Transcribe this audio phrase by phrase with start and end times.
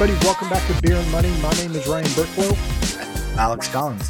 [0.00, 0.26] everybody.
[0.26, 1.28] Welcome back to Beer and Money.
[1.42, 3.36] My name is Ryan Burklow.
[3.36, 4.08] Alex Collins.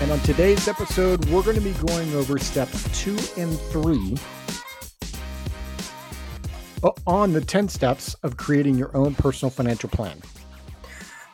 [0.00, 4.16] And on today's episode, we're going to be going over steps two and three
[6.82, 10.16] uh, on the 10 steps of creating your own personal financial plan.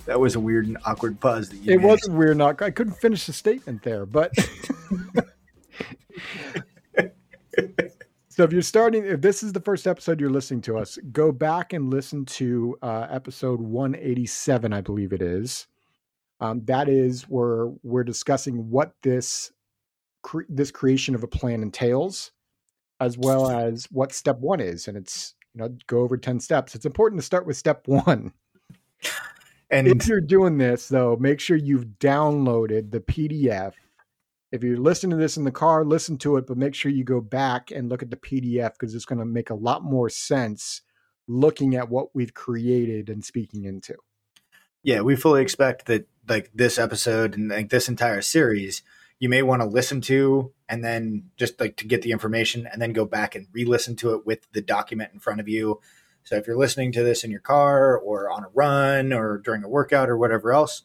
[0.06, 1.52] That was a weird and awkward pause.
[1.52, 1.84] it made.
[1.84, 2.36] was weird.
[2.36, 4.32] Not, I couldn't finish the statement there, but.
[8.38, 11.32] So if you're starting, if this is the first episode you're listening to us, go
[11.32, 15.66] back and listen to uh, episode 187, I believe it is.
[16.38, 19.50] Um, that is where we're discussing what this
[20.22, 22.30] cre- this creation of a plan entails,
[23.00, 26.76] as well as what step one is, and it's you know go over ten steps.
[26.76, 28.32] It's important to start with step one.
[29.68, 33.72] And if you're doing this, though, make sure you've downloaded the PDF
[34.50, 37.04] if you're listening to this in the car, listen to it, but make sure you
[37.04, 40.08] go back and look at the PDF because it's going to make a lot more
[40.08, 40.82] sense
[41.26, 43.94] looking at what we've created and speaking into.
[44.82, 48.82] Yeah, we fully expect that like this episode and like this entire series,
[49.18, 52.80] you may want to listen to and then just like to get the information and
[52.80, 55.80] then go back and re-listen to it with the document in front of you.
[56.24, 59.64] So if you're listening to this in your car or on a run or during
[59.64, 60.82] a workout or whatever else,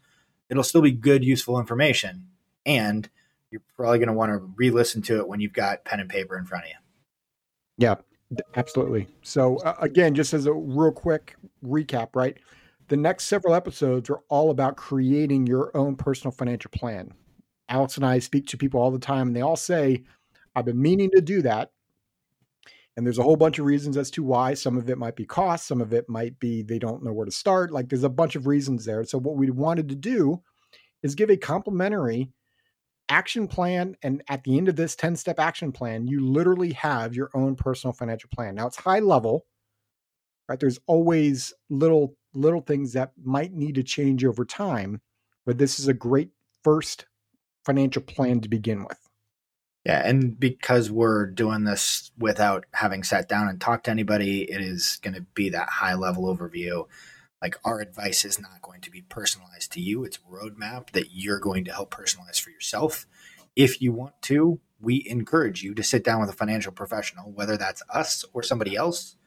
[0.50, 2.28] it'll still be good useful information.
[2.66, 3.10] And
[3.54, 6.38] you're probably going to want to re-listen to it when you've got pen and paper
[6.38, 6.76] in front of you.
[7.78, 7.96] Yeah,
[8.56, 9.08] absolutely.
[9.22, 12.36] So uh, again, just as a real quick recap, right?
[12.88, 17.14] The next several episodes are all about creating your own personal financial plan.
[17.70, 20.04] Alex and I speak to people all the time, and they all say,
[20.56, 21.72] I've been meaning to do that.
[22.98, 24.54] And there's a whole bunch of reasons as to why.
[24.54, 27.26] Some of it might be cost, some of it might be they don't know where
[27.26, 27.72] to start.
[27.72, 29.04] Like there's a bunch of reasons there.
[29.04, 30.42] So, what we wanted to do
[31.04, 32.32] is give a complimentary
[33.10, 37.16] action plan and at the end of this 10 step action plan you literally have
[37.16, 38.56] your own personal financial plan.
[38.56, 39.46] Now it's high level
[40.50, 40.60] right?
[40.60, 45.02] There's always little little things that might need to change over time
[45.46, 46.30] but this is a great
[46.64, 47.06] first
[47.66, 49.10] financial plan to begin with.
[49.86, 54.62] Yeah and because we're doing this without having sat down and talked to anybody it
[54.62, 56.86] is going to be that high level overview
[57.44, 60.06] like our advice is not going to be personalized to you.
[60.06, 63.06] It's a roadmap that you're going to help personalize for yourself.
[63.54, 67.58] If you want to, we encourage you to sit down with a financial professional, whether
[67.58, 69.18] that's us or somebody else,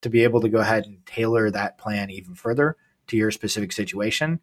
[0.00, 2.76] to be able to go ahead and tailor that plan even further
[3.06, 4.40] to your specific situation.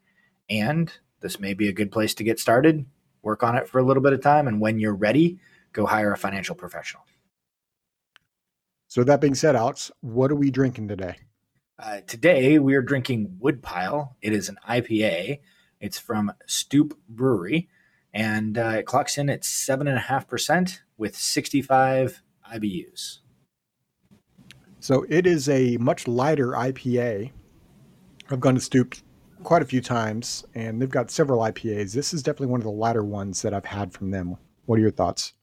[0.50, 2.86] And this may be a good place to get started.
[3.24, 4.48] Work on it for a little bit of time.
[4.48, 5.38] And when you're ready,
[5.74, 7.04] go hire a financial professional.
[8.88, 11.18] So, that being said, Alex, what are we drinking today?
[11.80, 14.16] Uh, today we are drinking Woodpile.
[14.22, 15.42] It is an IPA.
[15.80, 17.70] It's from Stoup Brewery,
[18.12, 23.20] and uh, it clocks in at seven and a half percent with 65 IBUs.
[24.80, 27.32] So it is a much lighter IPA.
[28.32, 29.00] I've gone to Stoup
[29.44, 31.94] quite a few times, and they've got several IPAs.
[31.94, 34.38] This is definitely one of the lighter ones that I've had from them.
[34.66, 35.34] What are your thoughts?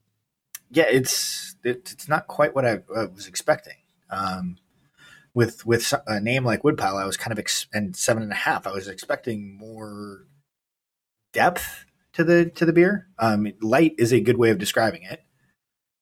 [0.70, 3.76] Yeah, it's it's not quite what I, I was expecting.
[4.10, 4.56] Um,
[5.34, 8.36] with with a name like Woodpile, I was kind of ex- and seven and a
[8.36, 8.66] half.
[8.66, 10.26] I was expecting more
[11.32, 11.84] depth
[12.14, 13.08] to the to the beer.
[13.18, 15.22] Um, light is a good way of describing it.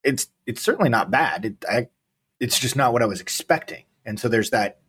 [0.04, 1.44] It's it's certainly not bad.
[1.47, 1.88] It, I,
[2.38, 4.81] it's just not what I was expecting, and so there's that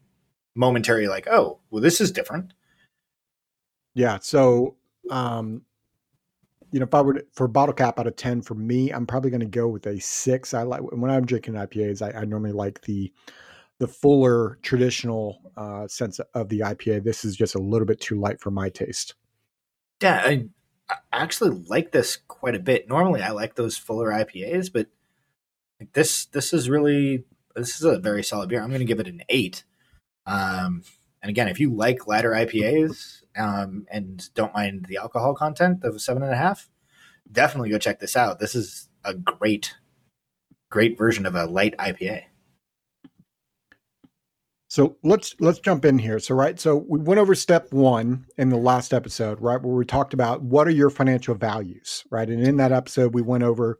[0.55, 2.53] momentary like, oh, well, this is different.
[3.95, 4.19] Yeah.
[4.21, 4.75] So,
[5.09, 5.61] um,
[6.71, 9.05] you know, if I were to, for bottle cap out of ten for me, I'm
[9.05, 10.53] probably going to go with a six.
[10.53, 12.01] I like when I'm drinking IPAs.
[12.01, 13.13] I, I normally like the
[13.79, 17.03] the fuller traditional uh, sense of the IPA.
[17.03, 19.15] This is just a little bit too light for my taste.
[20.01, 20.45] Yeah, I,
[20.89, 22.87] I actually like this quite a bit.
[22.87, 24.87] Normally, I like those fuller IPAs, but
[25.93, 27.25] this this is really
[27.55, 28.61] this is a very solid beer.
[28.61, 29.63] I'm going to give it an eight.
[30.25, 30.83] Um,
[31.21, 36.01] and again, if you like lighter IPAs um, and don't mind the alcohol content of
[36.01, 36.69] seven and a half,
[37.31, 38.39] definitely go check this out.
[38.39, 39.75] This is a great,
[40.69, 42.23] great version of a light IPA.
[44.73, 46.17] So let's let's jump in here.
[46.17, 49.85] So right, so we went over step one in the last episode, right, where we
[49.85, 52.27] talked about what are your financial values, right?
[52.27, 53.77] And in that episode, we went over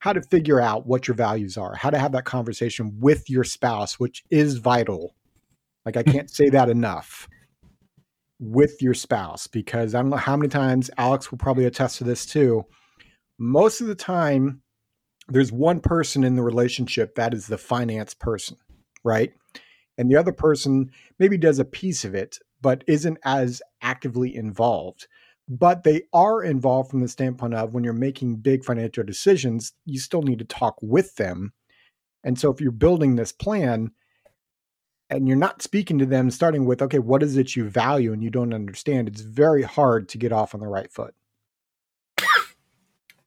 [0.00, 3.44] how to figure out what your values are, how to have that conversation with your
[3.44, 5.14] spouse, which is vital.
[5.86, 7.28] Like I can't say that enough
[8.40, 12.04] with your spouse because I don't know how many times Alex will probably attest to
[12.04, 12.64] this too.
[13.38, 14.60] Most of the time,
[15.28, 18.56] there's one person in the relationship that is the finance person,
[19.04, 19.32] right?
[20.02, 25.06] And the other person maybe does a piece of it but isn't as actively involved
[25.48, 29.98] but they are involved from the standpoint of when you're making big financial decisions you
[29.98, 31.52] still need to talk with them
[32.24, 33.92] and so if you're building this plan
[35.12, 38.22] and you're not speaking to them starting with, okay, what is it you value and
[38.22, 41.14] you don't understand, it's very hard to get off on the right foot.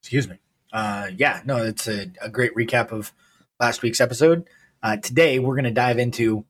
[0.00, 0.38] Excuse me.
[0.72, 3.12] Uh, yeah, no, it's a, a, great recap of
[3.60, 4.48] last week's episode.
[4.82, 6.44] Uh, today, we're going to dive into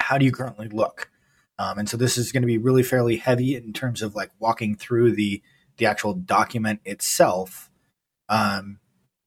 [0.00, 1.10] how do you currently look?
[1.58, 4.30] Um, and so this is going to be really fairly heavy in terms of like
[4.38, 5.42] walking through the
[5.76, 7.70] the actual document itself.
[8.28, 8.78] Um,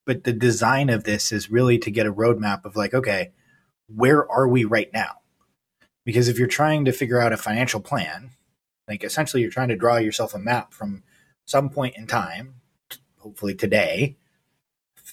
[0.06, 3.32] but the design of this is really to get a roadmap of like, okay,
[3.86, 5.16] where are we right now?
[6.06, 8.30] Because if you're trying to figure out a financial plan,
[8.88, 11.02] like essentially you're trying to draw yourself a map from
[11.44, 12.54] some point in time,
[13.18, 14.16] hopefully today,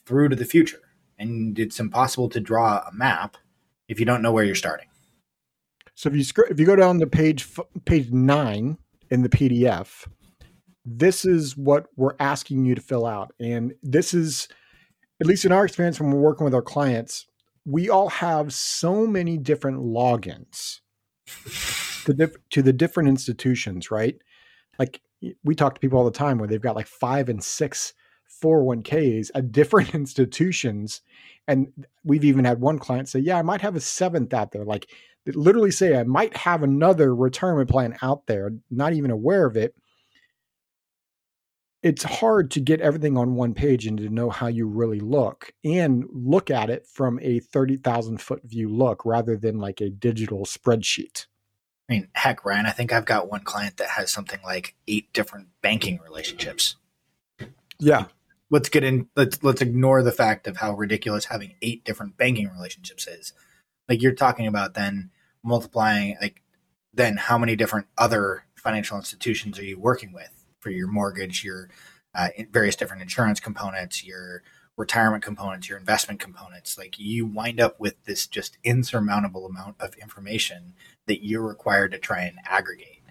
[0.06, 0.82] through to the future.
[1.18, 3.36] And it's impossible to draw a map
[3.90, 4.88] if you don't know where you're starting.
[5.96, 7.48] So if you if you go down to page
[7.86, 8.78] page nine
[9.10, 10.08] in the PDF,
[10.86, 14.50] this is what we're asking you to fill out, and this is,
[15.22, 17.28] at least in our experience when we're working with our clients,
[17.66, 20.82] we all have so many different logins
[22.06, 24.18] to, to the different institutions, right?
[24.78, 25.02] Like
[25.44, 27.94] we talk to people all the time where they've got like five and six
[28.44, 31.02] 401ks at different institutions.
[31.48, 31.68] And
[32.04, 34.66] we've even had one client say, Yeah, I might have a seventh out there.
[34.66, 34.90] Like
[35.28, 39.76] literally say, I might have another retirement plan out there, not even aware of it
[41.86, 45.54] it's hard to get everything on one page and to know how you really look
[45.64, 50.46] and look at it from a 30,000 foot view look rather than like a digital
[50.46, 51.28] spreadsheet.
[51.88, 55.14] I mean, heck, Ryan, I think I've got one client that has something like eight
[55.14, 56.76] different banking relationships.
[57.78, 58.06] Yeah.
[58.50, 62.50] Let's get in let's let's ignore the fact of how ridiculous having eight different banking
[62.50, 63.32] relationships is.
[63.88, 65.12] Like you're talking about then
[65.46, 66.42] multiplying like
[66.94, 70.36] then how many different other financial institutions are you working with?
[70.66, 71.70] for your mortgage, your
[72.16, 74.42] uh, various different insurance components, your
[74.78, 76.76] retirement components, your investment components.
[76.76, 80.74] Like you wind up with this just insurmountable amount of information
[81.06, 83.04] that you're required to try and aggregate.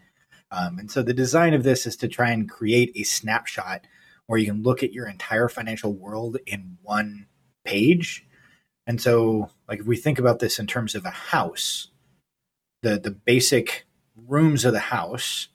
[0.51, 3.87] Um, and so the design of this is to try and create a snapshot
[4.27, 7.29] where you can look at your entire financial world in one
[7.65, 8.27] page.
[8.85, 11.89] And so, like if we think about this in terms of a house,
[12.85, 15.49] the the basic rooms of the house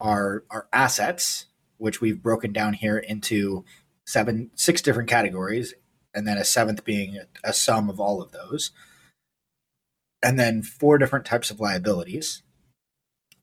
[0.00, 1.46] are our assets,
[1.76, 3.64] which we've broken down here into
[4.06, 5.74] seven six different categories,
[6.14, 8.72] and then a seventh being a, sum of all of those,
[10.22, 12.42] and then four different types of liabilities,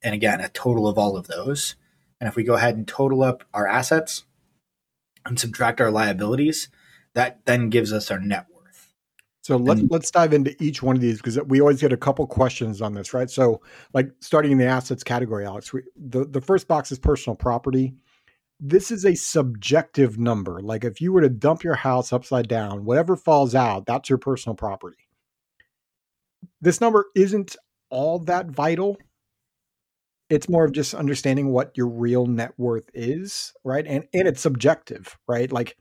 [0.02, 1.76] and again a total of all of those.
[2.20, 4.26] And if we go ahead and total up our assets
[5.26, 6.68] and subtract our liabilities,
[7.14, 8.48] that then gives us our net
[9.50, 9.88] so let's mm.
[9.90, 12.94] let's dive into each one of these because we always get a couple questions on
[12.94, 13.32] this, right?
[13.32, 13.64] So,
[13.96, 17.96] like starting in the assets category, Alex, we, the the first box is personal property.
[18.60, 20.60] This is a subjective number.
[20.62, 24.20] Like if you were to dump your house upside down, whatever falls out, that's your
[24.20, 25.10] personal property.
[26.62, 27.56] This number isn't
[27.90, 28.98] all that vital.
[30.30, 33.88] It's more of just understanding what your real net worth is, right?
[33.88, 35.52] And and it's subjective, right?
[35.52, 35.76] Like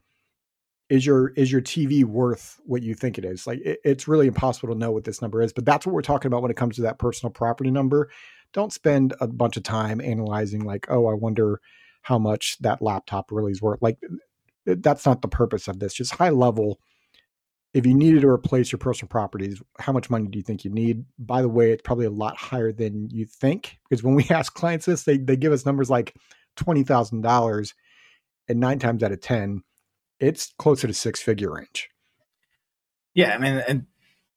[0.89, 3.45] is your is your TV worth what you think it is?
[3.45, 6.01] Like it, it's really impossible to know what this number is, but that's what we're
[6.01, 8.09] talking about when it comes to that personal property number.
[8.53, 11.61] Don't spend a bunch of time analyzing like, oh, I wonder
[12.01, 13.81] how much that laptop really is worth.
[13.81, 13.97] Like
[14.65, 15.93] that's not the purpose of this.
[15.93, 16.79] Just high level.
[17.71, 20.71] If you needed to replace your personal properties, how much money do you think you
[20.71, 21.05] need?
[21.19, 24.55] By the way, it's probably a lot higher than you think because when we ask
[24.55, 26.15] clients this, they they give us numbers like
[26.55, 27.75] twenty thousand dollars,
[28.47, 29.61] and nine times out of ten
[30.19, 31.89] it's closer to six figure range.
[33.13, 33.85] Yeah, I mean, and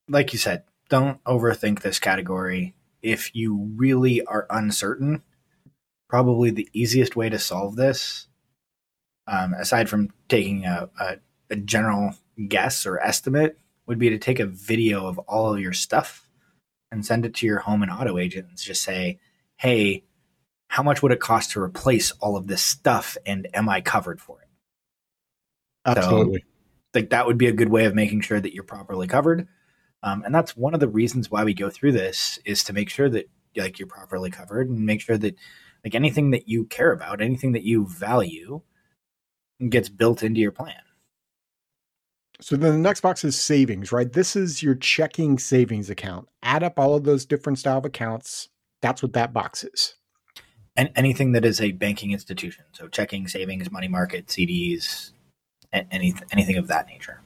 [0.08, 2.74] like you said, don't overthink this category.
[3.02, 5.22] If you really are uncertain,
[6.08, 8.28] probably the easiest way to solve this,
[9.26, 11.16] um, aside from taking a, a,
[11.50, 12.14] a general
[12.48, 16.28] guess or estimate, would be to take a video of all of your stuff
[16.90, 19.18] and send it to your home and auto agent and just say,
[19.56, 20.04] hey,
[20.68, 24.20] how much would it cost to replace all of this stuff and am I covered
[24.20, 24.48] for it?
[25.84, 26.40] Absolutely.
[26.40, 26.46] So,
[26.94, 29.48] like that would be a good way of making sure that you're properly covered.
[30.02, 32.90] Um, and that's one of the reasons why we go through this is to make
[32.90, 35.36] sure that like you're properly covered and make sure that
[35.84, 38.62] like anything that you care about, anything that you value
[39.68, 40.74] gets built into your plan.
[42.40, 44.12] So then the next box is savings, right?
[44.12, 46.28] This is your checking savings account.
[46.42, 48.48] Add up all of those different style of accounts.
[48.80, 49.94] That's what that box is.
[50.74, 52.64] And anything that is a banking institution.
[52.72, 55.12] So checking, savings, money market, CDs,
[55.72, 57.20] any, anything of that nature.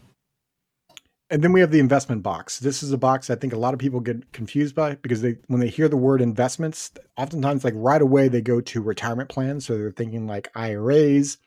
[1.29, 2.61] And then we have the investment box.
[2.61, 5.37] This is a box I think a lot of people get confused by because they
[5.49, 9.67] when they hear the word investments, oftentimes like right away they go to retirement plans.
[9.67, 11.39] So they're thinking like IRAs,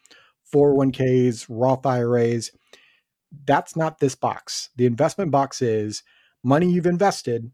[0.54, 2.52] 401ks, Roth IRAs.
[3.46, 4.70] That's not this box.
[4.76, 6.04] The investment box is
[6.44, 7.52] money you've invested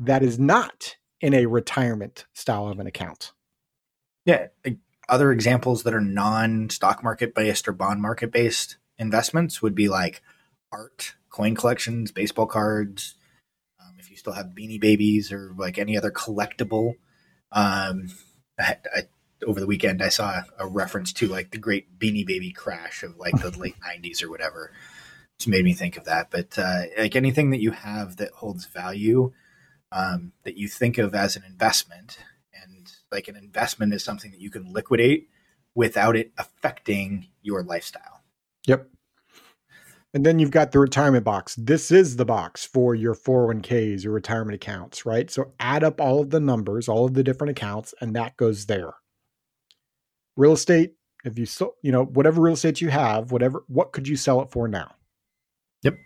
[0.00, 3.32] that is not in a retirement style of an account.
[4.26, 4.48] Yeah.
[5.08, 9.88] Other examples that are non stock market based or bond market based investments would be
[9.88, 10.22] like
[10.72, 13.14] art, coin collections, baseball cards.
[13.80, 16.94] Um, if you still have beanie babies or like any other collectible.
[17.52, 18.08] Um,
[18.58, 19.02] I, I,
[19.46, 23.16] over the weekend, I saw a reference to like the great beanie baby crash of
[23.16, 24.72] like the late 90s or whatever.
[25.38, 26.30] Just made me think of that.
[26.30, 29.32] But uh, like anything that you have that holds value
[29.92, 32.18] um, that you think of as an investment.
[33.14, 35.28] Like an investment is something that you can liquidate
[35.74, 38.22] without it affecting your lifestyle.
[38.66, 38.90] Yep.
[40.12, 41.56] And then you've got the retirement box.
[41.56, 45.28] This is the box for your 401ks, your retirement accounts, right?
[45.28, 48.66] So add up all of the numbers, all of the different accounts, and that goes
[48.66, 48.94] there.
[50.36, 50.94] Real estate,
[51.24, 54.40] if you so, you know, whatever real estate you have, whatever, what could you sell
[54.40, 54.94] it for now?
[55.82, 55.96] Yep.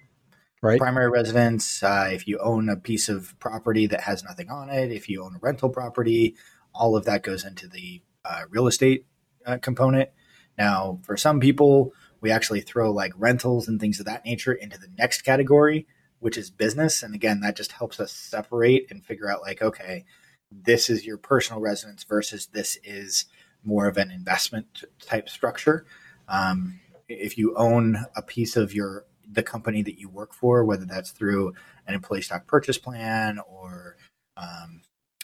[0.63, 0.79] Right?
[0.79, 4.91] Primary residence, uh, if you own a piece of property that has nothing on it,
[4.91, 6.35] if you own a rental property,
[6.79, 9.05] all of that goes into the uh, real estate
[9.45, 10.09] uh, component.
[10.57, 14.79] Now, for some people, we actually throw like rentals and things of that nature into
[14.79, 15.87] the next category,
[16.21, 17.03] which is business.
[17.03, 20.05] And again, that just helps us separate and figure out like, okay,
[20.51, 23.27] this is your personal residence versus this is
[23.65, 25.85] more of an investment type structure.
[26.29, 30.87] Um, if you own a piece of your the company that you work for, whether
[30.87, 31.53] that's through
[31.87, 33.97] an employee stock purchase plan or
[34.39, 34.81] um,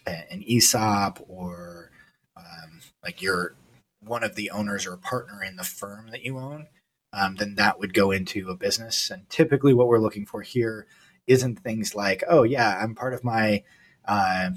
[0.07, 1.91] an ESOP or
[2.37, 3.55] um, like you're
[4.01, 6.67] one of the owners or a partner in the firm that you own,
[7.13, 9.11] um, then that would go into a business.
[9.11, 10.87] And typically, what we're looking for here
[11.27, 13.63] isn't things like, oh yeah, I'm part of my,
[14.05, 14.51] uh,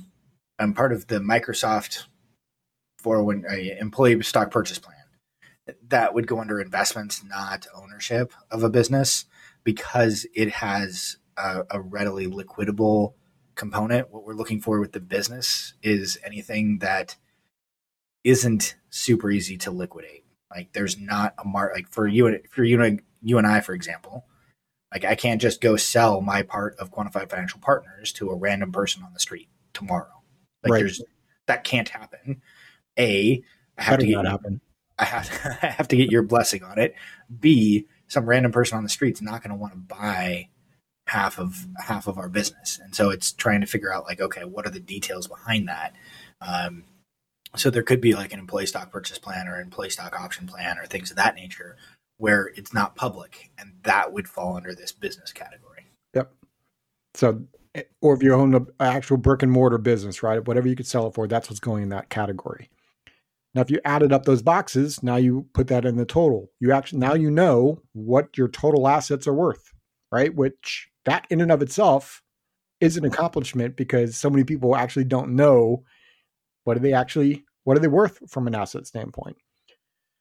[0.60, 2.06] I'm part of the Microsoft
[2.98, 4.96] for when uh, employee stock purchase plan.
[5.90, 9.26] That would go under investments, not ownership of a business
[9.64, 13.14] because it has a, a readily liquidable
[13.58, 14.12] component.
[14.12, 17.16] What we're looking for with the business is anything that
[18.24, 20.24] isn't super easy to liquidate.
[20.50, 23.60] Like there's not a mark like for you and for you and you and I,
[23.60, 24.26] for example,
[24.94, 28.72] like I can't just go sell my part of quantified financial partners to a random
[28.72, 30.24] person on the street tomorrow.
[30.64, 30.80] Like right.
[30.80, 31.04] there's
[31.48, 32.42] that can't happen.
[32.98, 33.44] A,
[33.78, 34.62] I have to get happen.
[34.98, 36.96] I have to, I have to get your blessing on it.
[37.40, 40.50] B, some random person on the street's not going to want to buy
[41.08, 44.44] half of half of our business and so it's trying to figure out like okay
[44.44, 45.96] what are the details behind that
[46.42, 46.84] um,
[47.56, 50.78] so there could be like an employee stock purchase plan or employee stock option plan
[50.78, 51.76] or things of that nature
[52.18, 56.32] where it's not public and that would fall under this business category yep
[57.14, 57.42] so
[57.76, 60.88] eh, or if you own an actual brick and mortar business right whatever you could
[60.88, 62.70] sell it for that's what's going in that category
[63.58, 66.52] now, if you added up those boxes, now you put that in the total.
[66.60, 69.74] You actually now you know what your total assets are worth,
[70.12, 70.32] right?
[70.32, 72.22] Which that in and of itself
[72.80, 75.84] is an accomplishment because so many people actually don't know
[76.64, 79.38] what are they actually what are they worth from an asset standpoint.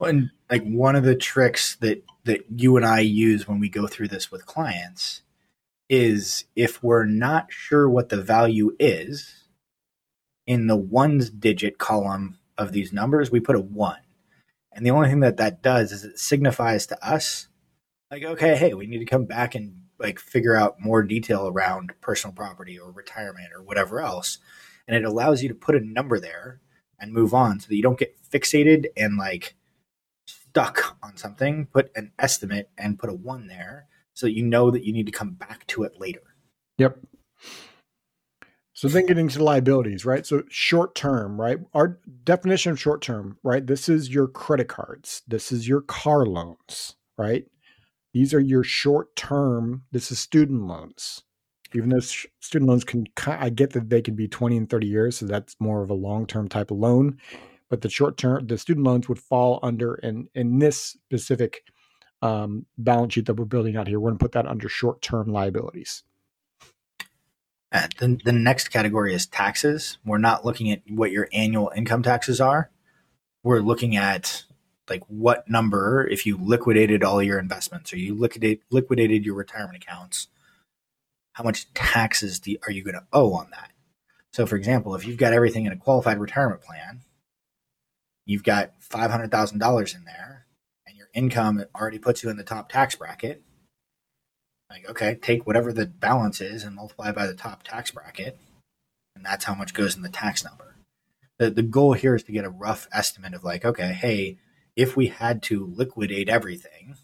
[0.00, 3.86] And like one of the tricks that that you and I use when we go
[3.86, 5.22] through this with clients
[5.88, 9.44] is if we're not sure what the value is
[10.46, 14.00] in the ones digit column of these numbers, we put a one.
[14.72, 17.48] And the only thing that that does is it signifies to us,
[18.10, 21.92] like, okay, hey, we need to come back and like figure out more detail around
[22.00, 24.38] personal property or retirement or whatever else.
[24.86, 26.60] And it allows you to put a number there
[26.98, 29.56] and move on so that you don't get fixated and like
[30.26, 31.66] stuck on something.
[31.66, 35.06] Put an estimate and put a one there so that you know that you need
[35.06, 36.22] to come back to it later.
[36.78, 36.98] Yep.
[38.72, 40.26] So then getting to liabilities, right?
[40.26, 41.58] So short term, right?
[41.72, 43.66] Our definition of short term, right?
[43.66, 45.22] This is your credit cards.
[45.26, 47.46] This is your car loans, right?
[48.16, 49.82] These are your short term.
[49.92, 51.24] This is student loans.
[51.74, 55.18] Even though student loans can, I get that they can be 20 and 30 years.
[55.18, 57.18] So that's more of a long term type of loan.
[57.68, 61.64] But the short term, the student loans would fall under, in, in this specific
[62.22, 65.02] um, balance sheet that we're building out here, we're going to put that under short
[65.02, 66.02] term liabilities.
[67.70, 69.98] Uh, the, the next category is taxes.
[70.06, 72.70] We're not looking at what your annual income taxes are.
[73.42, 74.45] We're looking at
[74.88, 79.82] like what number if you liquidated all your investments or you liquidate liquidated your retirement
[79.82, 80.28] accounts,
[81.32, 83.72] how much taxes do, are you going to owe on that?
[84.32, 87.02] So, for example, if you've got everything in a qualified retirement plan,
[88.24, 90.46] you've got five hundred thousand dollars in there,
[90.86, 93.42] and your income already puts you in the top tax bracket
[94.70, 98.38] like, okay, take whatever the balance is and multiply by the top tax bracket,
[99.14, 100.76] and that's how much goes in the tax number.
[101.38, 104.38] The, the goal here is to get a rough estimate of like, okay, hey,
[104.76, 106.94] if we had to liquidate everything,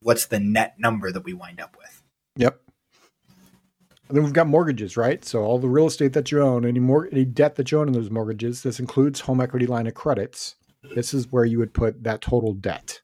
[0.00, 2.02] what's the net number that we wind up with?
[2.36, 2.60] Yep.
[4.08, 5.24] And then we've got mortgages, right?
[5.24, 7.88] So all the real estate that you own, any more any debt that you own
[7.88, 10.56] in those mortgages, this includes home equity line of credits.
[10.94, 13.00] This is where you would put that total debt.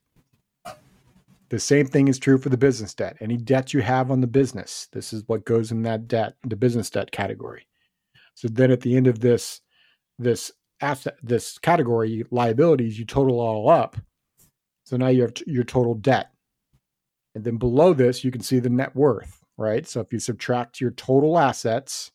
[1.49, 3.17] The same thing is true for the business debt.
[3.19, 6.55] Any debt you have on the business, this is what goes in that debt, the
[6.55, 7.67] business debt category.
[8.33, 9.61] So then at the end of this
[10.17, 10.51] this
[10.83, 13.97] asset this category liabilities, you total all up.
[14.85, 16.31] So now you have t- your total debt.
[17.35, 19.87] And then below this, you can see the net worth right?
[19.87, 22.11] So if you subtract your total assets,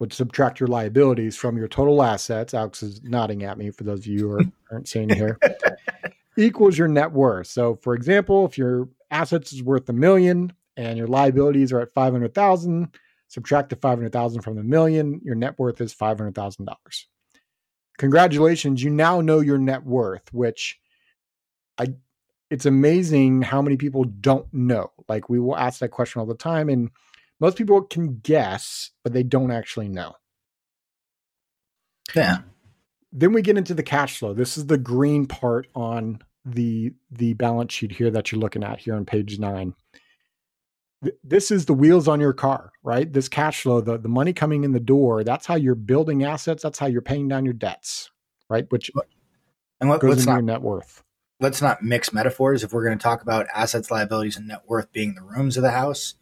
[0.00, 2.54] would subtract your liabilities from your total assets.
[2.54, 5.38] Alex is nodding at me for those of you who are, aren't seeing here.
[6.36, 7.48] equals your net worth.
[7.48, 11.92] So, for example, if your assets is worth a million and your liabilities are at
[11.94, 12.94] five hundred thousand,
[13.28, 15.20] subtract the five hundred thousand from the million.
[15.24, 17.06] Your net worth is five hundred thousand dollars.
[17.98, 20.78] Congratulations, you now know your net worth, which
[21.78, 21.94] I
[22.50, 24.90] it's amazing how many people don't know.
[25.08, 26.90] Like we will ask that question all the time, and
[27.40, 30.14] most people can guess, but they don't actually know.
[32.14, 32.38] Yeah.
[33.12, 34.34] Then we get into the cash flow.
[34.34, 38.80] This is the green part on the the balance sheet here that you're looking at
[38.80, 39.38] here on page
[41.22, 43.12] This is the wheels on your car, right?
[43.12, 46.62] This cash flow, the, the money coming in the door, that's how you're building assets.
[46.62, 48.10] That's how you're paying down your debts,
[48.50, 48.66] right?
[48.70, 48.90] Which
[49.80, 51.04] and what, goes into not, your net worth
[51.40, 52.64] let's not mix metaphors.
[52.64, 55.62] If we're going to talk about assets, liabilities, and net worth being the rooms of
[55.62, 56.14] the house,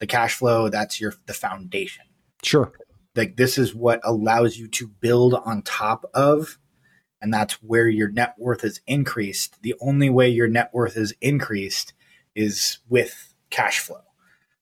[0.00, 2.04] the cash flow, that's your the foundation.
[2.42, 2.72] Sure.
[3.14, 6.58] Like this is what allows you to build on top of,
[7.20, 9.62] and that's where your net worth is increased.
[9.62, 11.92] The only way your net worth is increased
[12.34, 14.00] is with cash flow.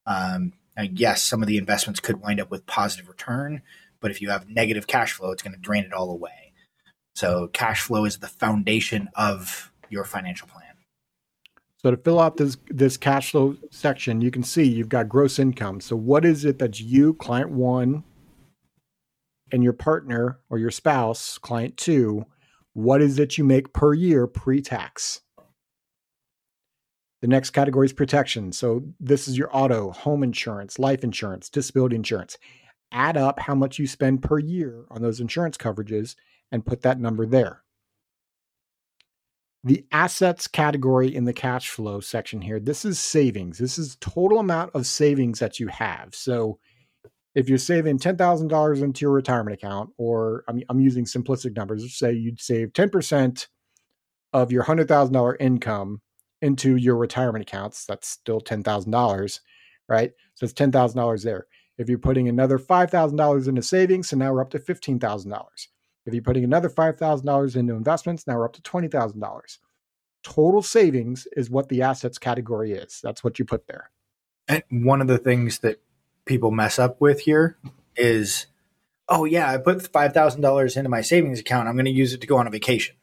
[0.06, 3.62] Um, and yes, some of the investments could wind up with positive return,
[4.00, 6.52] but if you have negative cash flow, it's going to drain it all away.
[7.14, 10.62] So cash flow is the foundation of your financial plan.
[11.82, 15.38] So to fill out this this cash flow section, you can see you've got gross
[15.38, 15.81] income.
[15.81, 18.05] So what is it that you, client one,
[19.50, 22.24] and your partner or your spouse, client two,
[22.72, 25.20] what is it you make per year pre-tax?
[27.22, 28.52] The next category is protection.
[28.52, 32.37] So this is your auto, home insurance, life insurance, disability insurance.
[32.90, 36.14] Add up how much you spend per year on those insurance coverages
[36.50, 37.62] and put that number there
[39.64, 43.58] the assets category in the cash flow section here, this is savings.
[43.58, 46.14] This is total amount of savings that you have.
[46.14, 46.58] So
[47.35, 52.12] if you're saving $10,000 into your retirement account, or I'm, I'm using simplistic numbers, say
[52.12, 53.46] you'd save 10%
[54.32, 56.00] of your $100,000 income
[56.42, 59.40] into your retirement accounts, that's still $10,000,
[59.88, 60.12] right?
[60.35, 61.46] So it's $10,000 there.
[61.78, 65.46] If you're putting another $5,000 into savings, so now we're up to $15,000.
[66.05, 69.59] If you're putting another $5,000 into investments, now we're up to $20,000.
[70.24, 73.00] Total savings is what the assets category is.
[73.02, 73.90] That's what you put there.
[74.48, 75.81] And one of the things that
[76.24, 77.57] people mess up with here
[77.96, 78.46] is,
[79.09, 81.68] oh, yeah, I put $5,000 into my savings account.
[81.68, 82.96] I'm going to use it to go on a vacation.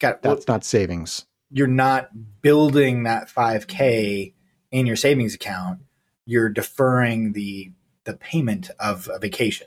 [0.00, 0.22] Got it.
[0.22, 1.26] That's well, not savings.
[1.50, 2.10] You're not
[2.42, 4.34] building that 5K
[4.70, 5.80] in your savings account.
[6.24, 7.72] You're deferring the
[8.04, 9.66] the payment of a vacation.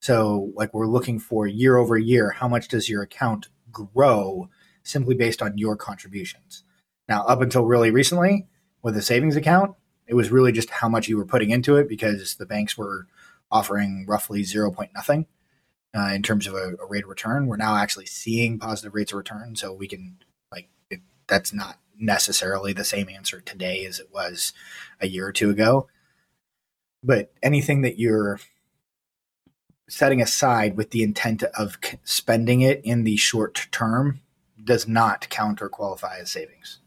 [0.00, 4.50] So, like, we're looking for year over year, how much does your account grow
[4.82, 6.64] simply based on your contributions?
[7.08, 8.46] Now, up until really recently,
[8.82, 9.74] with a savings account,
[10.06, 13.06] it was really just how much you were putting into it because the banks were
[13.50, 15.26] offering roughly zero point nothing
[15.94, 17.46] uh, in terms of a, a, rate of return.
[17.46, 20.18] We're now actually seeing positive rates of return, so we can
[21.28, 24.52] that's not necessarily the same answer today as it was
[25.00, 25.88] a year or two ago.
[27.02, 28.40] But anything that you're
[29.88, 34.20] setting aside with the intent of spending it in the short term
[34.62, 36.80] does not count or qualify as savings.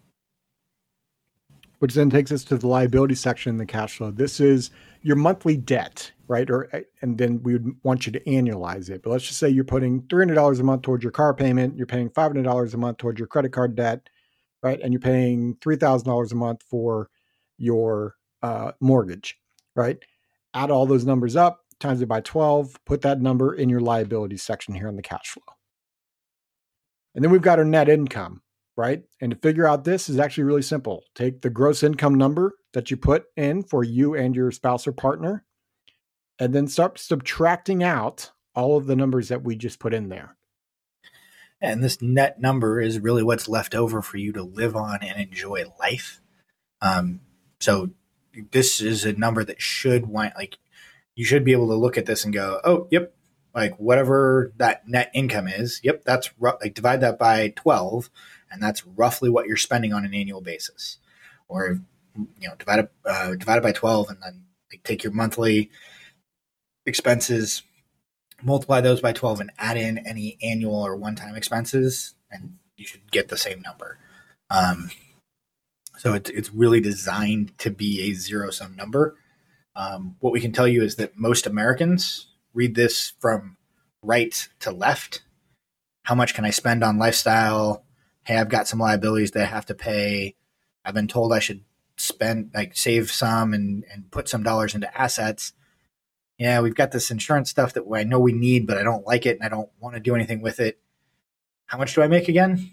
[1.80, 4.12] Which then takes us to the liability section in the cash flow.
[4.12, 4.70] This is
[5.02, 6.48] your monthly debt, right?
[6.48, 9.02] Or eh, and then we would want you to annualize it.
[9.02, 11.76] But let's just say you're putting three hundred dollars a month towards your car payment,
[11.76, 14.10] you're paying five hundred dollars a month towards your credit card debt,
[14.64, 14.80] right?
[14.82, 17.10] And you're paying three thousand dollars a month for
[17.58, 19.38] your uh, mortgage,
[19.76, 19.98] right?
[20.54, 24.44] Add all those numbers up, times it by 12, put that number in your liabilities
[24.44, 25.44] section here on the cash flow.
[27.14, 28.42] And then we've got our net income,
[28.78, 29.04] right?
[29.20, 31.04] And to figure out this is actually really simple.
[31.14, 34.94] Take the gross income number that you put in for you and your spouse or
[34.94, 35.44] partner,
[36.40, 40.38] and then start subtracting out all of the numbers that we just put in there.
[41.62, 45.20] And this net number is really what's left over for you to live on and
[45.20, 46.22] enjoy life.
[46.82, 47.22] Um,
[47.60, 47.92] so
[48.52, 50.58] this is a number that should wind like
[51.16, 53.14] you should be able to look at this and go, oh, yep,
[53.54, 58.10] like whatever that net income is, yep, that's like divide that by 12,
[58.50, 60.98] and that's roughly what you're spending on an annual basis.
[61.48, 61.82] Or,
[62.16, 65.70] you know, divide it, uh, divide it by 12 and then Like take your monthly
[66.86, 67.64] expenses,
[68.44, 73.12] multiply those by 12 and add in any annual or one-time expenses and you should
[73.12, 73.98] get the same number.
[74.50, 74.92] Um,
[75.98, 79.16] so it's, it's really designed to be a zero sum number.
[79.76, 83.58] Um, what we can tell you is that most Americans read this from
[84.02, 85.22] right to left.
[86.04, 87.86] How much can I spend on lifestyle?
[88.24, 90.36] Hey, I've got some liabilities that I have to pay.
[90.84, 91.64] I've been told I should
[91.98, 95.54] spend like save some and, and put some dollars into assets.
[96.42, 99.28] Yeah, we've got this insurance stuff that I know we need, but I don't like
[99.28, 100.80] it and I don't want to do anything with it.
[101.68, 102.72] How much do I make again?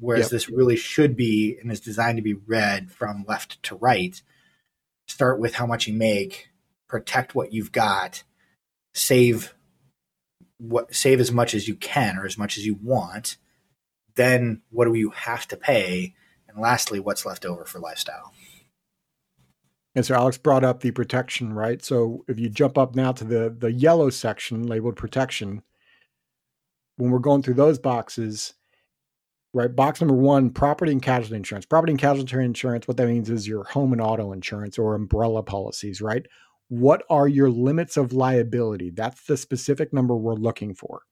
[0.00, 0.30] Whereas yep.
[0.32, 4.20] this really should be and is designed to be read from left to right.
[5.06, 6.48] Start with how much you make,
[6.88, 8.24] protect what you've got,
[8.92, 9.54] save
[10.58, 13.36] what save as much as you can or as much as you want.
[14.16, 16.16] Then what do you have to pay?
[16.48, 18.32] And lastly, what's left over for lifestyle?
[19.94, 21.84] And so Alex brought up the protection, right?
[21.84, 25.62] So if you jump up now to the the yellow section labeled protection,
[26.96, 28.54] when we're going through those boxes,
[29.52, 29.74] right?
[29.74, 31.66] Box number one, property and casualty insurance.
[31.66, 35.42] Property and casualty insurance, what that means is your home and auto insurance or umbrella
[35.42, 36.24] policies, right?
[36.68, 38.90] What are your limits of liability?
[38.90, 41.02] That's the specific number we're looking for,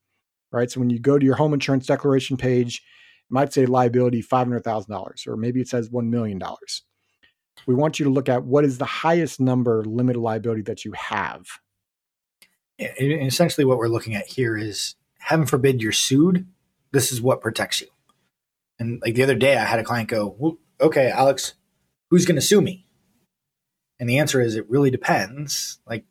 [0.53, 0.71] right?
[0.71, 5.27] So when you go to your home insurance declaration page, it might say liability $500,000,
[5.27, 6.41] or maybe it says $1 million.
[7.65, 10.93] We want you to look at what is the highest number limited liability that you
[10.93, 11.45] have.
[12.77, 16.47] And essentially, what we're looking at here is heaven forbid you're sued.
[16.91, 17.87] This is what protects you
[18.79, 21.53] and like the other day, I had a client go, well, "Okay, Alex,
[22.09, 22.87] who's going to sue me?"
[23.99, 25.79] And the answer is, it really depends.
[25.85, 26.05] Like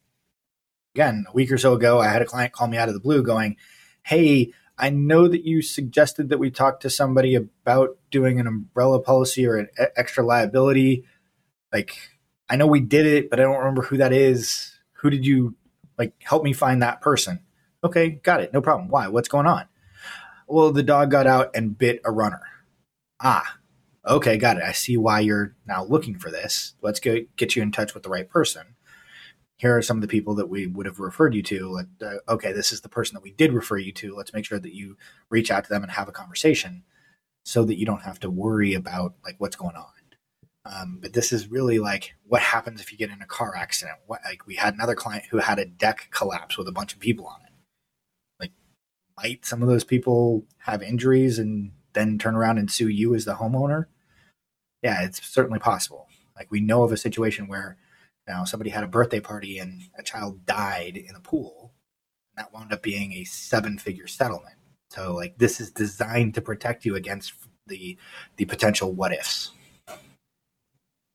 [0.95, 3.01] again, a week or so ago, I had a client call me out of the
[3.01, 3.57] blue, going,
[4.03, 9.01] "Hey, I know that you suggested that we talk to somebody about doing an umbrella
[9.01, 11.05] policy or an extra liability.
[11.73, 11.97] Like,
[12.49, 14.73] I know we did it, but I don't remember who that is.
[14.95, 15.55] Who did you
[15.99, 16.15] like?
[16.23, 17.41] Help me find that person."
[17.85, 18.53] Okay, got it.
[18.53, 18.89] No problem.
[18.89, 19.09] Why?
[19.09, 19.67] What's going on?
[20.49, 22.43] Well, the dog got out and bit a runner
[23.21, 23.59] ah,
[24.07, 24.63] okay, got it.
[24.63, 26.75] I see why you're now looking for this.
[26.83, 28.75] Let's go get you in touch with the right person.
[29.57, 31.83] Here are some of the people that we would have referred you to.
[32.01, 34.15] Uh, okay, this is the person that we did refer you to.
[34.15, 34.97] Let's make sure that you
[35.31, 36.85] reach out to them and have a conversation
[37.45, 39.87] so that you don't have to worry about like what's going on.
[40.71, 43.99] Um, but this is really like what happens if you get in a car accident.
[44.07, 47.01] What like we had another client who had a deck collapse with a bunch of
[47.01, 47.53] people on it.
[48.39, 48.53] Like,
[49.17, 53.25] might some of those people have injuries and then turn around and sue you as
[53.25, 53.87] the homeowner?
[54.83, 56.07] Yeah, it's certainly possible.
[56.37, 57.79] Like we know of a situation where
[58.29, 61.73] you somebody had a birthday party and a child died in a pool.
[62.37, 64.57] And that wound up being a seven-figure settlement.
[64.91, 67.33] So like this is designed to protect you against
[67.67, 67.97] the
[68.37, 69.53] the potential what ifs.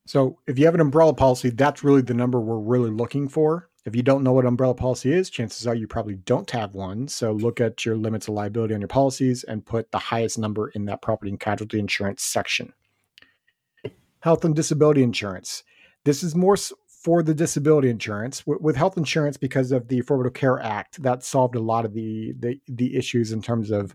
[0.06, 3.70] So if you have an umbrella policy, that's really the number we're really looking for.
[3.86, 7.08] If you don't know what umbrella policy is, chances are you probably don't have one.
[7.08, 10.68] So look at your limits of liability on your policies and put the highest number
[10.68, 12.72] in that property and casualty insurance section.
[14.20, 15.64] Health and disability insurance.
[16.04, 16.56] This is more
[17.02, 18.42] for the disability insurance.
[18.46, 22.32] With health insurance, because of the Affordable Care Act, that solved a lot of the
[22.38, 23.94] the, the issues in terms of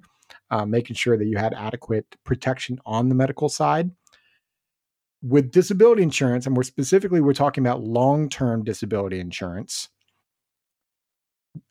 [0.52, 3.90] uh, making sure that you had adequate protection on the medical side
[5.22, 9.90] with disability insurance, and more specifically, we're talking about long term disability insurance,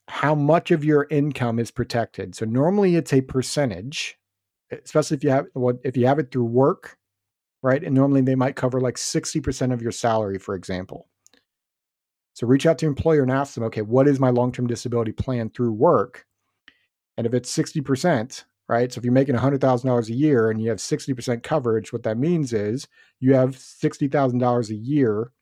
[0.09, 2.35] how much of your income is protected.
[2.35, 4.19] So normally it's a percentage,
[4.71, 6.99] especially if you have well, if you have it through work,
[7.63, 7.83] right?
[7.83, 11.09] And normally they might cover like 60% of your salary, for example.
[12.35, 14.67] So reach out to your employer and ask them, okay, what is my long term
[14.67, 16.27] disability plan through work?
[17.17, 18.93] And if it's 60%, right?
[18.93, 22.53] So if you're making $100,000 a year and you have 60% coverage, what that means
[22.53, 22.87] is
[23.19, 25.33] you have $60,000 a year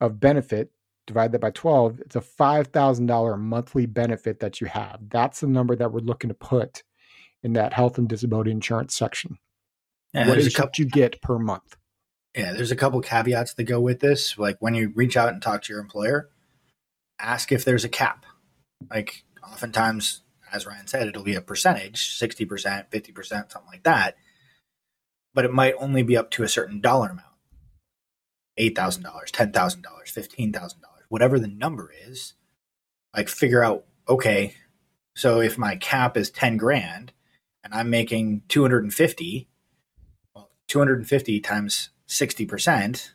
[0.00, 0.70] of benefit.
[1.06, 5.00] Divide that by 12, it's a $5,000 monthly benefit that you have.
[5.08, 6.82] That's the number that we're looking to put
[7.42, 9.38] in that health and disability insurance section.
[10.12, 11.78] Yeah, what is couple, what you get per month?
[12.36, 14.36] Yeah, there's a couple caveats that go with this.
[14.38, 16.28] Like when you reach out and talk to your employer,
[17.18, 18.26] ask if there's a cap.
[18.90, 24.16] Like oftentimes as Ryan said, it'll be a percentage 60%, 50%, something like that.
[25.34, 27.28] But it might only be up to a certain dollar amount
[28.58, 30.74] $8,000, $10,000, $15,000,
[31.08, 32.34] whatever the number is.
[33.16, 34.54] Like, figure out, okay,
[35.14, 37.12] so if my cap is 10 grand
[37.64, 39.48] and I'm making 250,
[40.34, 43.10] well, 250 times 60%,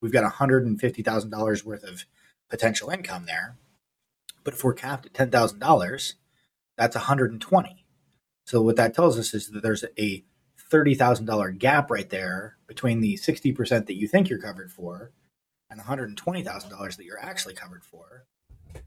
[0.00, 2.04] we've got $150,000 worth of
[2.48, 3.56] potential income there.
[4.42, 6.14] But if we're capped at $10,000,
[6.76, 7.86] that's 120.
[8.46, 10.24] So what that tells us is that there's a
[10.70, 15.12] $30,000 gap right there between the 60% that you think you're covered for
[15.70, 18.26] and the $120,000 that you're actually covered for.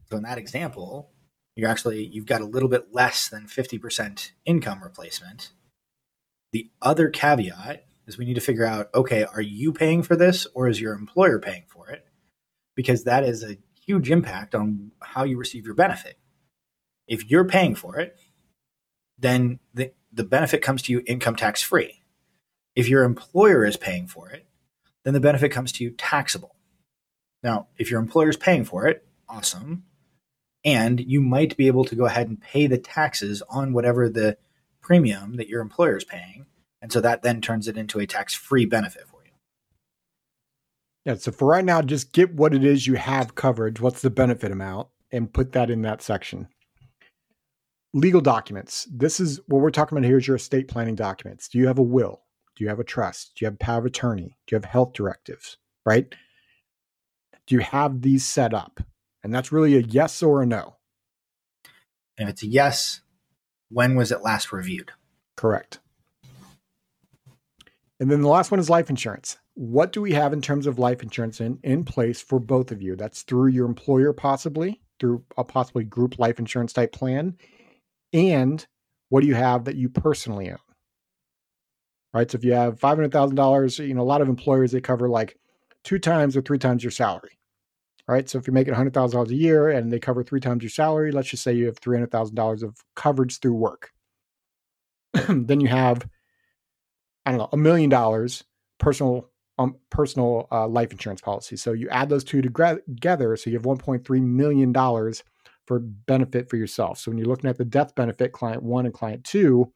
[0.10, 1.12] So in that example,
[1.56, 5.52] you're actually you've got a little bit less than 50% income replacement.
[6.52, 10.48] The other caveat is we need to figure out okay, are you paying for this
[10.54, 12.06] or is your employer paying for it?
[12.76, 16.18] Because that is a huge impact on how you receive your benefit.
[17.08, 18.18] If you're paying for it,
[19.18, 22.04] then the, the benefit comes to you income tax free.
[22.76, 24.46] If your employer is paying for it,
[25.04, 26.56] then the benefit comes to you taxable.
[27.42, 29.84] Now, if your employer is paying for it, awesome.
[30.66, 34.38] And you might be able to go ahead and pay the taxes on whatever the
[34.82, 36.46] premium that your employer is paying.
[36.82, 39.32] And so that then turns it into a tax free benefit for you.
[41.06, 41.16] Yeah.
[41.16, 43.80] So for right now, just get what it is you have covered.
[43.80, 44.90] What's the benefit amount?
[45.12, 46.50] And put that in that section.
[47.94, 48.88] Legal documents.
[48.92, 51.48] This is what we're talking about here is your estate planning documents.
[51.48, 52.22] Do you have a will?
[52.56, 53.34] Do you have a trust?
[53.36, 54.38] Do you have power of attorney?
[54.46, 55.58] Do you have health directives?
[55.86, 56.14] Right?
[57.46, 58.82] Do you have these set up?
[59.24, 60.76] And that's really a yes or a no.
[62.18, 63.02] And if it's a yes,
[63.70, 64.92] when was it last reviewed?
[65.36, 65.80] Correct.
[68.00, 69.38] And then the last one is life insurance.
[69.54, 72.82] What do we have in terms of life insurance in, in place for both of
[72.82, 72.96] you?
[72.96, 77.38] That's through your employer, possibly through a possibly group life insurance type plan.
[78.14, 78.66] And
[79.10, 80.58] what do you have that you personally own?
[82.14, 82.30] Right.
[82.32, 85.38] So if you have $500,000, you know, a lot of employers, they cover like
[85.84, 87.32] two times or three times your salary
[88.08, 88.30] right?
[88.30, 91.30] So if you're making $100,000 a year and they cover three times your salary, let's
[91.30, 93.92] just say you have $300,000 of coverage through work.
[95.30, 96.08] then you have,
[97.26, 98.44] I don't know, a million dollars
[98.80, 101.58] personal um, personal uh, life insurance policy.
[101.58, 105.24] So you add those two together, so you have 1.3 million dollars
[105.68, 106.98] for benefit for yourself.
[106.98, 109.72] So when you're looking at the death benefit, client one and client two,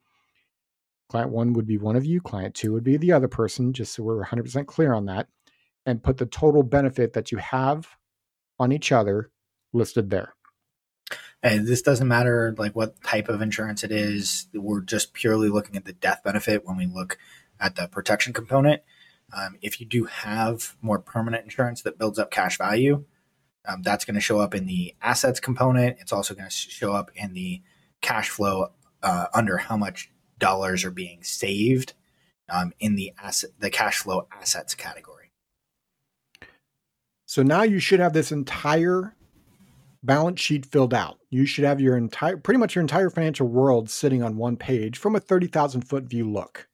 [1.10, 3.94] client one would be one of you, client two would be the other person, just
[3.94, 5.28] so we're 100% clear on that,
[5.84, 7.86] and put the total benefit that you have
[8.58, 9.30] on each other
[9.72, 10.34] listed there.
[11.42, 14.46] And this doesn't matter like what type of insurance it is.
[14.54, 17.18] We're just purely looking at the death benefit when we look
[17.60, 18.82] at the protection component.
[19.36, 23.04] Um, if you do have more permanent insurance that builds up cash value,
[23.66, 25.98] um, that's going to show up in the assets component.
[26.00, 27.62] It's also going to show up in the
[28.00, 28.72] cash flow
[29.02, 31.94] uh, under how much dollars are being saved
[32.48, 35.32] um, in the asset, the cash flow assets category.
[37.26, 39.14] So now you should have this entire
[40.02, 41.18] balance sheet filled out.
[41.30, 44.98] You should have your entire, pretty much your entire financial world sitting on one page
[44.98, 46.68] from a 30,000 foot view look.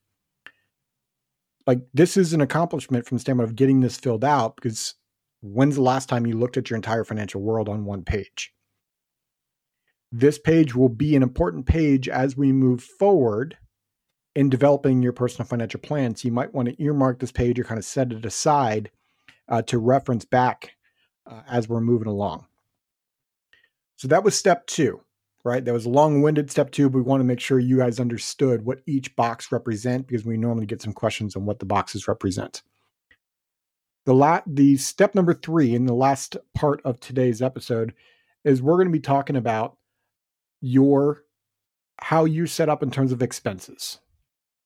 [1.66, 4.94] Like this is an accomplishment from the standpoint of getting this filled out because
[5.40, 8.52] when's the last time you looked at your entire financial world on one page?
[10.10, 13.58] This page will be an important page as we move forward
[14.34, 16.14] in developing your personal financial plan.
[16.14, 18.90] So you might want to earmark this page or kind of set it aside
[19.48, 20.72] uh, to reference back
[21.26, 22.46] uh, as we're moving along.
[23.96, 25.00] So that was step two,
[25.44, 25.64] right?
[25.64, 26.88] That was a long-winded step two.
[26.88, 30.36] But we want to make sure you guys understood what each box represent because we
[30.36, 32.62] normally get some questions on what the boxes represent.
[34.08, 37.92] The la- the step number three in the last part of today's episode
[38.42, 39.76] is we're going to be talking about
[40.62, 41.24] your
[42.00, 43.98] how you set up in terms of expenses,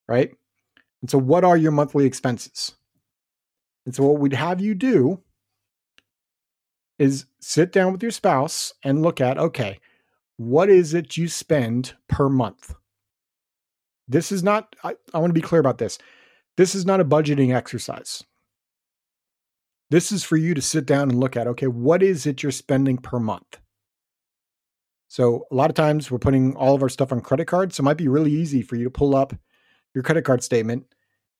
[0.06, 0.30] right?
[1.00, 2.76] And so, what are your monthly expenses?
[3.84, 5.20] And so, what we'd have you do
[7.00, 9.80] is sit down with your spouse and look at okay,
[10.36, 12.76] what is it you spend per month?
[14.06, 15.98] This is not, I, I want to be clear about this.
[16.56, 18.22] This is not a budgeting exercise.
[19.92, 22.50] This is for you to sit down and look at okay, what is it you're
[22.50, 23.60] spending per month?
[25.08, 27.76] So, a lot of times we're putting all of our stuff on credit cards.
[27.76, 29.34] So, it might be really easy for you to pull up
[29.94, 30.86] your credit card statement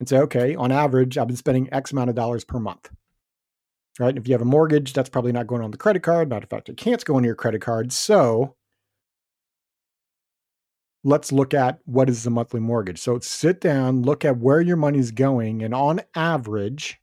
[0.00, 2.90] and say, okay, on average, I've been spending X amount of dollars per month.
[3.98, 4.10] Right.
[4.10, 6.28] And if you have a mortgage, that's probably not going on the credit card.
[6.28, 7.90] Matter of fact, it can't go on your credit card.
[7.90, 8.54] So
[11.04, 12.98] let's look at what is the monthly mortgage.
[12.98, 17.01] So sit down, look at where your money's going, and on average,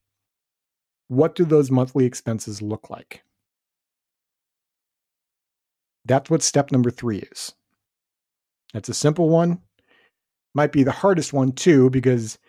[1.09, 3.23] what do those monthly expenses look like?
[6.05, 7.53] That's what step number three is.
[8.73, 9.59] That's a simple one.
[10.55, 12.39] Might be the hardest one too, because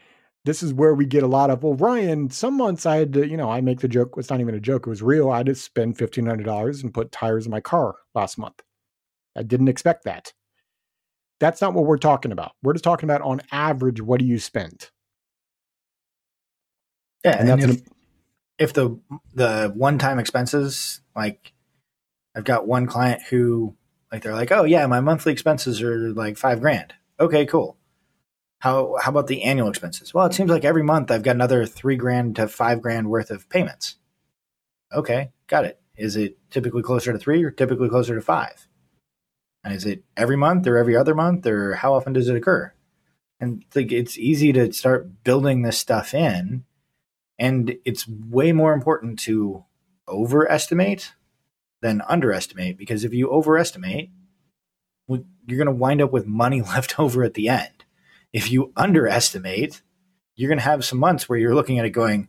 [0.44, 3.26] this is where we get a lot of, well, Ryan, some months I had to,
[3.26, 5.30] you know, I make the joke, it's not even a joke, it was real.
[5.30, 8.62] I had to spend $1,500 and put tires in my car last month.
[9.36, 10.32] I didn't expect that.
[11.40, 12.52] That's not what we're talking about.
[12.62, 14.90] We're just talking about on average, what do you spend?
[17.24, 17.38] Yeah.
[17.38, 17.82] And, and if, an,
[18.60, 18.96] if the,
[19.34, 21.52] the one time expenses, like
[22.36, 23.74] I've got one client who,
[24.12, 26.94] like, they're like, oh, yeah, my monthly expenses are like five grand.
[27.18, 27.76] Okay, cool
[28.60, 30.14] how how about the annual expenses?
[30.14, 33.30] Well, it seems like every month I've got another three grand to five grand worth
[33.30, 33.96] of payments.
[34.92, 35.80] Okay, got it.
[35.96, 38.68] Is it typically closer to three or typically closer to five?
[39.64, 42.72] And is it every month or every other month or how often does it occur?
[43.40, 46.64] And like it's easy to start building this stuff in.
[47.40, 49.64] And it's way more important to
[50.06, 51.14] overestimate
[51.80, 54.10] than underestimate because if you overestimate,
[55.08, 57.84] you're going to wind up with money left over at the end.
[58.32, 59.80] If you underestimate,
[60.36, 62.28] you're going to have some months where you're looking at it going,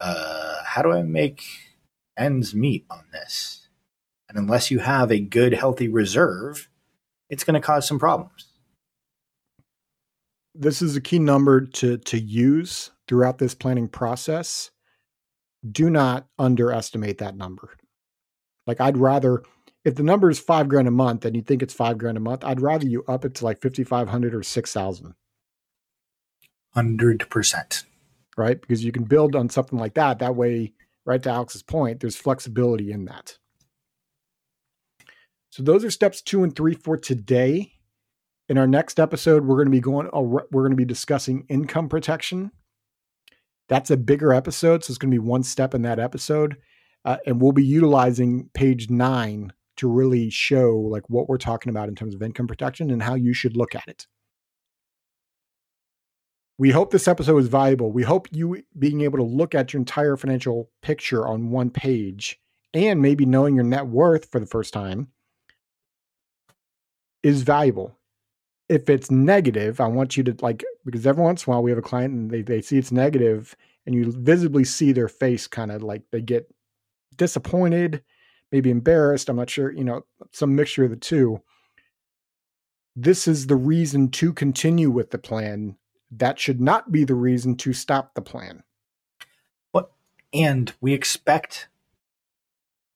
[0.00, 1.44] uh, how do I make
[2.16, 3.68] ends meet on this?
[4.28, 6.68] And unless you have a good, healthy reserve,
[7.28, 8.46] it's going to cause some problems.
[10.54, 14.70] This is a key number to, to use throughout this planning process.
[15.68, 17.76] Do not underestimate that number.
[18.66, 19.42] Like, I'd rather
[19.86, 22.20] if the number is five grand a month and you think it's five grand a
[22.20, 25.14] month, I'd rather you up it to like 5,500 or 6,000.
[26.74, 27.84] 100%.
[28.36, 28.60] Right.
[28.60, 30.18] Because you can build on something like that.
[30.18, 30.72] That way,
[31.04, 33.38] right to Alex's point, there's flexibility in that.
[35.50, 37.72] So those are steps two and three for today.
[38.48, 41.46] In our next episode, we're going to be going, uh, we're going to be discussing
[41.48, 42.50] income protection.
[43.68, 44.84] That's a bigger episode.
[44.84, 46.56] So it's going to be one step in that episode.
[47.04, 51.88] Uh, and we'll be utilizing page nine to really show like what we're talking about
[51.88, 54.06] in terms of income protection and how you should look at it.
[56.58, 57.92] We hope this episode was valuable.
[57.92, 62.40] We hope you being able to look at your entire financial picture on one page
[62.72, 65.08] and maybe knowing your net worth for the first time
[67.22, 67.98] is valuable.
[68.68, 71.70] If it's negative, I want you to like because every once in a while we
[71.70, 75.46] have a client and they, they see it's negative and you visibly see their face
[75.46, 76.52] kind of like they get
[77.16, 78.02] disappointed
[78.52, 79.28] maybe embarrassed.
[79.28, 81.42] I'm not sure, you know, some mixture of the two.
[82.94, 85.76] This is the reason to continue with the plan.
[86.10, 88.62] That should not be the reason to stop the plan.
[89.72, 89.92] What
[90.32, 91.68] and we expect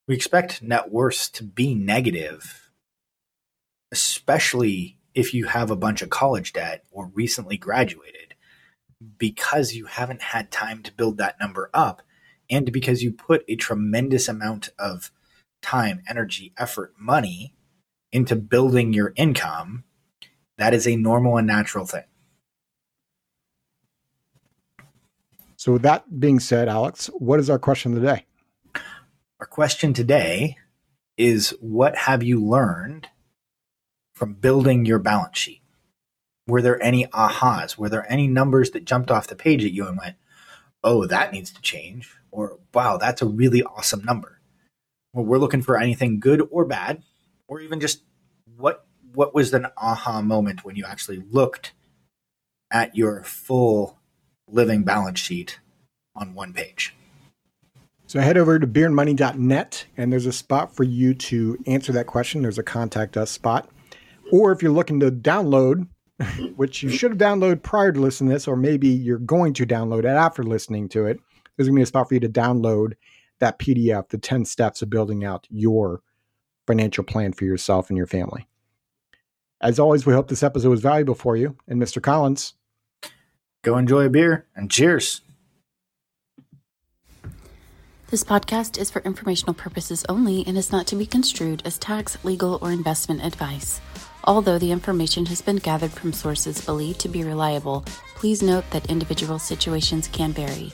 [0.07, 2.71] we expect net worth to be negative,
[3.93, 8.35] especially if you have a bunch of college debt or recently graduated,
[9.19, 12.03] because you haven't had time to build that number up
[12.51, 15.11] and because you put a tremendous amount of
[15.63, 17.55] time, energy, effort, money
[18.13, 19.85] into building your income,
[20.59, 22.05] that is a normal and natural thing.
[25.57, 28.25] So, with that being said, Alex, what is our question today?
[29.39, 30.57] Our question today
[31.17, 33.09] is What have you learned
[34.21, 35.63] from building your balance sheet?
[36.47, 37.79] Were there any ahas?
[37.79, 40.17] Were there any numbers that jumped off the page at you and went,
[40.85, 42.15] oh, that needs to change?
[42.31, 44.37] Or, wow, that's a really awesome number?
[45.13, 47.03] we're looking for anything good or bad,
[47.49, 48.03] or even just
[48.57, 51.73] what what was an aha moment when you actually looked
[52.71, 53.99] at your full
[54.47, 55.59] living balance sheet
[56.15, 56.95] on one page.
[58.07, 62.43] So head over to beerandmoney.net and there's a spot for you to answer that question.
[62.43, 63.69] There's a contact us spot.
[64.33, 65.89] Or if you're looking to download,
[66.57, 69.67] which you should have downloaded prior to listening to this, or maybe you're going to
[69.67, 71.19] download it after listening to it,
[71.57, 72.93] there's going to be a spot for you to download
[73.39, 76.03] that PDF, the 10 steps of building out your
[76.67, 78.47] financial plan for yourself and your family.
[79.61, 81.57] As always, we hope this episode was valuable for you.
[81.67, 82.03] And Mr.
[82.03, 82.55] Collins,
[83.63, 85.23] go enjoy a beer and cheers.
[88.11, 92.19] This podcast is for informational purposes only and is not to be construed as tax,
[92.25, 93.81] legal, or investment advice.
[94.25, 98.91] Although the information has been gathered from sources believed to be reliable, please note that
[98.91, 100.73] individual situations can vary.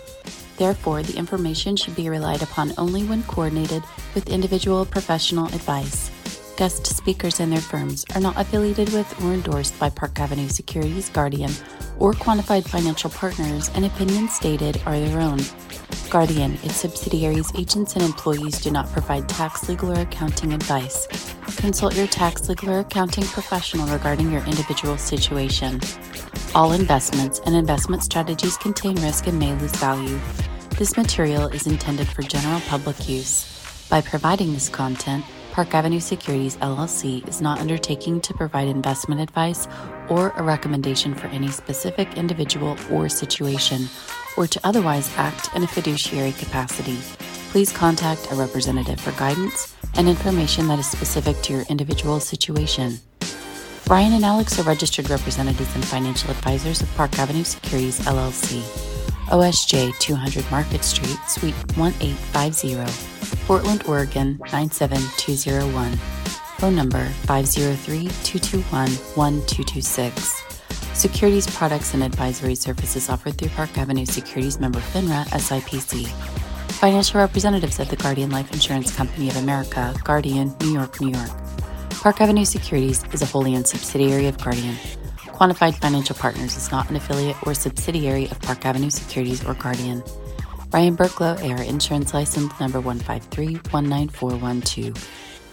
[0.56, 3.82] Therefore, the information should be relied upon only when coordinated
[4.14, 6.10] with individual professional advice.
[6.56, 11.10] Guest speakers and their firms are not affiliated with or endorsed by Park Avenue Securities
[11.10, 11.52] Guardian
[11.98, 15.38] or quantified financial partners, and opinions stated are their own.
[16.10, 21.06] Guardian, its subsidiaries, agents, and employees do not provide tax, legal, or accounting advice.
[21.56, 25.80] Consult your tax, legal, or accounting professional regarding your individual situation.
[26.54, 30.18] All investments and investment strategies contain risk and may lose value.
[30.78, 33.86] This material is intended for general public use.
[33.88, 39.66] By providing this content, Park Avenue Securities LLC is not undertaking to provide investment advice
[40.10, 43.88] or a recommendation for any specific individual or situation,
[44.36, 46.98] or to otherwise act in a fiduciary capacity.
[47.50, 52.98] Please contact a representative for guidance and information that is specific to your individual situation.
[53.86, 58.60] Brian and Alex are registered representatives and financial advisors of Park Avenue Securities LLC.
[59.28, 65.96] OSJ 200 Market Street, Suite 1850, Portland, Oregon 97201.
[66.58, 70.45] Phone number 503 221 1226.
[70.96, 76.06] Securities products and advisory services offered through Park Avenue Securities member FINRA SIPC.
[76.80, 81.28] Financial representatives of the Guardian Life Insurance Company of America, Guardian, New York, New York.
[81.90, 84.74] Park Avenue Securities is a wholly owned subsidiary of Guardian.
[85.18, 90.02] Quantified Financial Partners is not an affiliate or subsidiary of Park Avenue Securities or Guardian.
[90.70, 94.96] Brian Burklow, AR Insurance License Number 153-19412.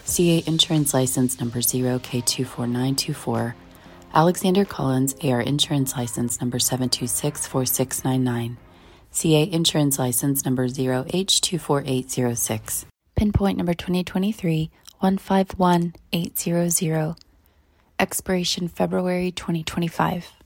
[0.06, 3.54] CA Insurance License Number 0K24924.
[4.16, 8.56] Alexander Collins, AR Insurance License Number 7264699.
[9.10, 12.84] CA Insurance License Number 0H24806.
[13.16, 17.16] Pinpoint Number 2023 151800.
[17.98, 20.43] Expiration February 2025.